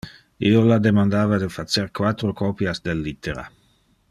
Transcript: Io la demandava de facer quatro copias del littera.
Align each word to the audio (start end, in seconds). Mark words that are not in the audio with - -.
Io 0.51 0.61
la 0.69 0.77
demandava 0.85 1.39
de 1.43 1.49
facer 1.57 1.85
quatro 1.99 2.33
copias 2.43 2.85
del 2.89 3.05
littera. 3.09 3.45